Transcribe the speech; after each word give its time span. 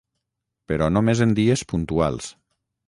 però 0.71 0.87
només 0.95 1.23
en 1.27 1.37
dies 1.41 1.65
puntuals 1.75 2.33